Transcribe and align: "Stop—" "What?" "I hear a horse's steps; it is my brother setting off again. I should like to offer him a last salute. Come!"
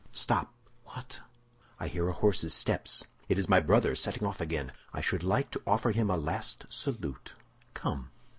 "Stop—" 0.13 0.51
"What?" 0.85 1.19
"I 1.79 1.87
hear 1.87 2.07
a 2.07 2.11
horse's 2.13 2.55
steps; 2.55 3.03
it 3.29 3.37
is 3.37 3.47
my 3.47 3.59
brother 3.59 3.93
setting 3.93 4.25
off 4.25 4.41
again. 4.41 4.71
I 4.91 4.99
should 4.99 5.21
like 5.21 5.51
to 5.51 5.61
offer 5.67 5.91
him 5.91 6.09
a 6.09 6.17
last 6.17 6.65
salute. 6.69 7.35
Come!" 7.75 8.09